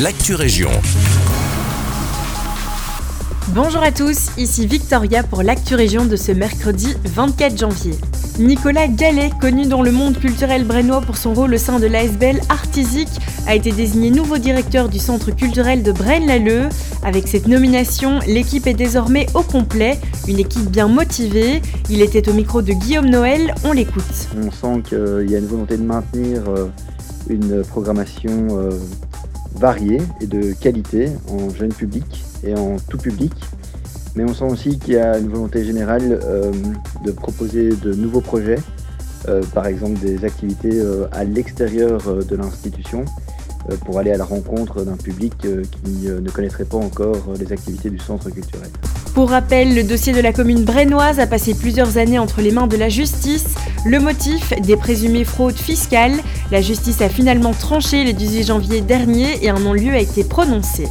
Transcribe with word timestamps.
l'actu 0.00 0.34
région. 0.34 0.70
Bonjour 3.48 3.82
à 3.82 3.92
tous, 3.92 4.30
ici 4.38 4.66
Victoria 4.66 5.22
pour 5.22 5.42
l'actu 5.42 5.74
région 5.74 6.06
de 6.06 6.16
ce 6.16 6.32
mercredi 6.32 6.94
24 7.04 7.58
janvier. 7.58 7.94
Nicolas 8.38 8.88
Gallet, 8.88 9.30
connu 9.40 9.66
dans 9.66 9.82
le 9.82 9.92
monde 9.92 10.18
culturel 10.18 10.64
brennois 10.64 11.02
pour 11.02 11.16
son 11.16 11.34
rôle 11.34 11.54
au 11.54 11.58
sein 11.58 11.78
de 11.78 11.86
l'ASBL 11.86 12.40
Artisique, 12.48 13.10
a 13.46 13.54
été 13.54 13.70
désigné 13.70 14.10
nouveau 14.10 14.38
directeur 14.38 14.88
du 14.88 14.98
centre 14.98 15.30
culturel 15.30 15.82
de 15.82 15.92
Braine-l'Alleud. 15.92 16.70
Avec 17.04 17.28
cette 17.28 17.46
nomination, 17.46 18.20
l'équipe 18.26 18.66
est 18.66 18.74
désormais 18.74 19.26
au 19.34 19.42
complet, 19.42 19.98
une 20.26 20.38
équipe 20.38 20.70
bien 20.70 20.88
motivée. 20.88 21.60
Il 21.90 22.00
était 22.00 22.28
au 22.28 22.32
micro 22.32 22.62
de 22.62 22.72
Guillaume 22.72 23.10
Noël, 23.10 23.54
on 23.64 23.72
l'écoute. 23.72 24.28
On 24.36 24.50
sent 24.50 24.82
qu'il 24.88 25.30
y 25.30 25.34
a 25.34 25.38
une 25.38 25.46
volonté 25.46 25.76
de 25.76 25.82
maintenir 25.82 26.42
euh, 26.48 26.66
une 27.28 27.62
programmation 27.64 28.48
euh, 28.52 28.70
variée 29.54 30.00
et 30.20 30.26
de 30.26 30.52
qualité 30.52 31.10
en 31.28 31.50
jeune 31.50 31.72
public 31.72 32.24
et 32.44 32.54
en 32.54 32.76
tout 32.88 32.98
public. 32.98 33.32
Mais 34.14 34.24
on 34.24 34.34
sent 34.34 34.44
aussi 34.44 34.78
qu'il 34.78 34.94
y 34.94 34.98
a 34.98 35.18
une 35.18 35.28
volonté 35.28 35.64
générale 35.64 36.20
euh, 36.24 36.52
de 37.04 37.12
proposer 37.12 37.70
de 37.70 37.94
nouveaux 37.94 38.20
projets, 38.20 38.58
par 39.54 39.66
exemple 39.66 40.00
des 40.00 40.24
activités 40.24 40.82
à 41.12 41.22
l'extérieur 41.22 42.00
de 42.24 42.36
l'institution, 42.36 43.04
euh, 43.04 43.41
pour 43.84 43.98
aller 43.98 44.12
à 44.12 44.16
la 44.16 44.24
rencontre 44.24 44.84
d'un 44.84 44.96
public 44.96 45.34
euh, 45.44 45.62
qui 45.62 46.08
euh, 46.08 46.20
ne 46.20 46.30
connaîtrait 46.30 46.64
pas 46.64 46.76
encore 46.76 47.16
les 47.38 47.52
activités 47.52 47.90
du 47.90 47.98
centre 47.98 48.30
culturel. 48.30 48.68
Pour 49.14 49.30
rappel, 49.30 49.74
le 49.74 49.82
dossier 49.82 50.12
de 50.12 50.20
la 50.20 50.32
commune 50.32 50.64
brennoise 50.64 51.20
a 51.20 51.26
passé 51.26 51.54
plusieurs 51.54 51.98
années 51.98 52.18
entre 52.18 52.40
les 52.40 52.50
mains 52.50 52.66
de 52.66 52.76
la 52.76 52.88
justice. 52.88 53.54
Le 53.84 54.00
motif 54.00 54.52
des 54.62 54.76
présumées 54.76 55.24
fraudes 55.24 55.56
fiscales. 55.56 56.18
La 56.50 56.62
justice 56.62 57.02
a 57.02 57.08
finalement 57.08 57.52
tranché 57.52 58.04
le 58.04 58.12
18 58.12 58.44
janvier 58.44 58.80
dernier 58.80 59.44
et 59.44 59.50
un 59.50 59.60
non-lieu 59.60 59.92
a 59.92 59.98
été 59.98 60.24
prononcé. 60.24 60.88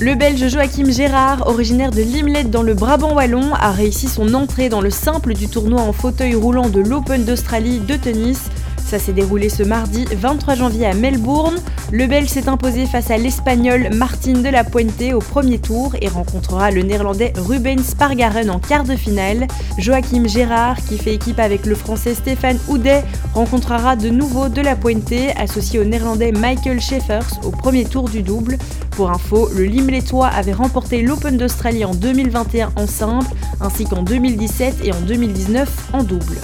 Le 0.00 0.16
Belge 0.16 0.48
Joachim 0.48 0.90
Gérard, 0.90 1.46
originaire 1.46 1.92
de 1.92 2.02
Limlet 2.02 2.42
dans 2.42 2.62
le 2.62 2.74
Brabant 2.74 3.14
wallon, 3.14 3.54
a 3.54 3.70
réussi 3.70 4.08
son 4.08 4.34
entrée 4.34 4.68
dans 4.68 4.80
le 4.80 4.90
simple 4.90 5.34
du 5.34 5.46
tournoi 5.46 5.80
en 5.80 5.92
fauteuil 5.92 6.34
roulant 6.34 6.68
de 6.68 6.80
l'Open 6.80 7.24
d'Australie 7.24 7.78
de 7.78 7.94
tennis. 7.94 8.50
Ça 8.92 8.98
s'est 8.98 9.14
déroulé 9.14 9.48
ce 9.48 9.62
mardi 9.62 10.04
23 10.04 10.54
janvier 10.54 10.84
à 10.84 10.92
Melbourne. 10.92 11.56
Le 11.92 12.06
Belge 12.06 12.28
s'est 12.28 12.50
imposé 12.50 12.84
face 12.84 13.10
à 13.10 13.16
l'Espagnol 13.16 13.88
Martin 13.94 14.34
de 14.34 14.50
la 14.50 14.64
Puente 14.64 15.14
au 15.14 15.18
premier 15.18 15.58
tour 15.58 15.96
et 16.02 16.08
rencontrera 16.08 16.70
le 16.70 16.82
Néerlandais 16.82 17.32
Ruben 17.38 17.78
Spargaren 17.78 18.50
en 18.50 18.58
quart 18.58 18.84
de 18.84 18.94
finale. 18.94 19.46
Joachim 19.78 20.28
Gérard, 20.28 20.76
qui 20.76 20.98
fait 20.98 21.14
équipe 21.14 21.38
avec 21.38 21.64
le 21.64 21.74
Français 21.74 22.12
Stéphane 22.12 22.58
Houdet, 22.68 23.02
rencontrera 23.32 23.96
de 23.96 24.10
nouveau 24.10 24.50
de 24.50 24.60
la 24.60 24.76
Puente, 24.76 25.14
associé 25.38 25.78
au 25.78 25.84
Néerlandais 25.84 26.32
Michael 26.32 26.78
Schaeffers 26.78 27.40
au 27.46 27.50
premier 27.50 27.86
tour 27.86 28.10
du 28.10 28.22
double. 28.22 28.58
Pour 28.90 29.10
info, 29.10 29.48
le 29.56 29.64
Limletois 29.64 30.28
avait 30.28 30.52
remporté 30.52 31.00
l'Open 31.00 31.38
d'Australie 31.38 31.86
en 31.86 31.94
2021 31.94 32.72
en 32.76 32.86
simple, 32.86 33.32
ainsi 33.62 33.86
qu'en 33.86 34.02
2017 34.02 34.84
et 34.84 34.92
en 34.92 35.00
2019 35.00 35.88
en 35.94 36.02
double. 36.02 36.36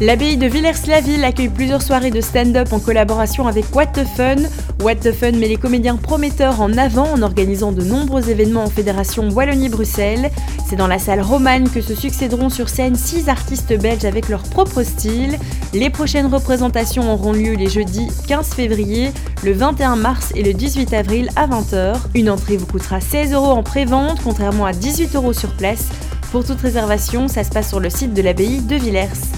L'abbaye 0.00 0.36
de 0.36 0.48
Villers-la-Ville 0.48 1.22
accueille 1.22 1.48
plusieurs 1.48 1.80
soirées 1.80 2.10
de 2.10 2.20
stand-up 2.20 2.72
en 2.72 2.80
collaboration 2.80 3.46
avec 3.46 3.64
What 3.72 3.86
the 3.86 4.04
Fun. 4.04 4.36
What 4.82 4.96
the 4.96 5.12
Fun 5.12 5.32
met 5.32 5.46
les 5.46 5.56
comédiens 5.56 5.94
prometteurs 5.94 6.60
en 6.60 6.76
avant 6.76 7.12
en 7.12 7.22
organisant 7.22 7.70
de 7.70 7.84
nombreux 7.84 8.28
événements 8.28 8.64
en 8.64 8.70
fédération 8.70 9.28
Wallonie-Bruxelles. 9.28 10.32
C'est 10.68 10.74
dans 10.74 10.88
la 10.88 10.98
salle 10.98 11.20
romane 11.20 11.70
que 11.70 11.80
se 11.80 11.94
succéderont 11.94 12.48
sur 12.48 12.68
scène 12.68 12.96
six 12.96 13.28
artistes 13.28 13.78
belges 13.78 14.04
avec 14.04 14.28
leur 14.28 14.42
propre 14.42 14.82
style. 14.82 15.38
Les 15.72 15.90
prochaines 15.90 16.26
représentations 16.26 17.12
auront 17.12 17.32
lieu 17.32 17.54
les 17.54 17.68
jeudis 17.68 18.08
15 18.26 18.48
février, 18.48 19.12
le 19.44 19.52
21 19.52 19.94
mars 19.94 20.32
et 20.34 20.42
le 20.42 20.54
18 20.54 20.92
avril 20.92 21.28
à 21.36 21.46
20h. 21.46 21.94
Une 22.16 22.30
entrée 22.30 22.56
vous 22.56 22.66
coûtera 22.66 23.00
16 23.00 23.32
euros 23.32 23.52
en 23.52 23.62
pré-vente, 23.62 24.18
contrairement 24.24 24.66
à 24.66 24.72
18 24.72 25.14
euros 25.14 25.32
sur 25.32 25.50
place. 25.50 25.86
Pour 26.32 26.44
toute 26.44 26.60
réservation, 26.60 27.28
ça 27.28 27.44
se 27.44 27.50
passe 27.50 27.68
sur 27.68 27.78
le 27.78 27.90
site 27.90 28.12
de 28.12 28.22
l'abbaye 28.22 28.60
de 28.60 28.74
Villers. 28.74 29.33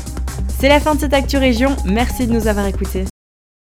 C'est 0.58 0.70
la 0.70 0.80
fin 0.80 0.94
de 0.94 1.00
cette 1.00 1.12
Actu 1.12 1.36
Région, 1.36 1.76
merci 1.84 2.26
de 2.26 2.32
nous 2.32 2.46
avoir 2.46 2.66
écoutés. 2.66 3.04